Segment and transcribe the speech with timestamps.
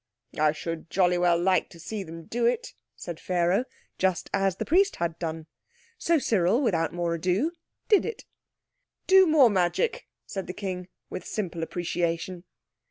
[0.39, 3.65] "I should jolly well like to see them do it," said Pharaoh,
[3.99, 5.45] just as the priest had done.
[5.99, 7.51] So Cyril, without more ado,
[7.87, 8.25] did it.
[9.05, 12.45] "Do more magic," said the King, with simple appreciation.